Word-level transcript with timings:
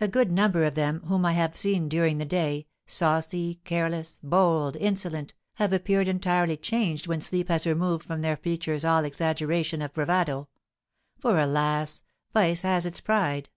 A 0.00 0.08
good 0.08 0.32
number 0.32 0.64
of 0.64 0.74
them, 0.74 1.02
whom 1.06 1.24
I 1.24 1.34
have 1.34 1.56
seen 1.56 1.88
during 1.88 2.18
the 2.18 2.24
day, 2.24 2.66
saucy, 2.84 3.60
careless, 3.62 4.18
bold, 4.20 4.74
insolent, 4.74 5.34
have 5.54 5.72
appeared 5.72 6.08
entirely 6.08 6.56
changed 6.56 7.06
when 7.06 7.20
sleep 7.20 7.46
has 7.46 7.64
removed 7.64 8.04
from 8.04 8.22
their 8.22 8.36
features 8.36 8.84
all 8.84 9.04
exaggeration 9.04 9.82
of 9.82 9.92
bravado; 9.92 10.48
for, 11.20 11.38
alas, 11.38 12.02
vice 12.32 12.62
has 12.62 12.86
its 12.86 13.00
pride! 13.00 13.48